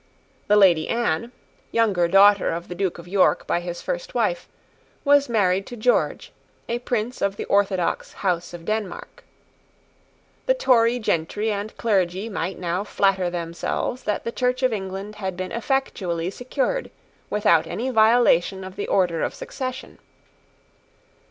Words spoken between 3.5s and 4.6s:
his first wife,